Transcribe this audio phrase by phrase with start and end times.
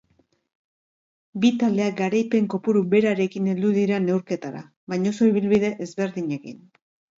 [1.43, 6.61] Bi taldeak garaipen kopuru berarekin heldu dira neurketara, baina oso ibilbide ezberdinekin.